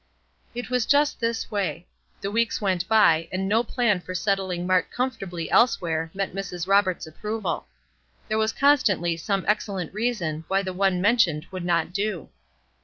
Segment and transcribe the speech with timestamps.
[0.55, 1.85] It was just this way.
[2.21, 6.67] The weeks went by, and no plan for settling Mart comfortably elsewhere met Mrs.
[6.67, 7.67] Roberts' approval.
[8.27, 12.29] There was constantly some excellent reason why the one mentioned would not do.